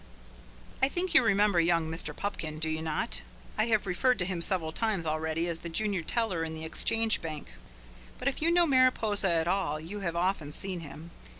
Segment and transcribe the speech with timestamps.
[0.81, 2.15] I think you remember young Mr.
[2.17, 3.21] Pupkin, do you not?
[3.55, 7.21] I have referred to him several times already as the junior teller in the Exchange
[7.21, 7.53] Bank.
[8.17, 11.11] But if you know Mariposa at all you have often seen him.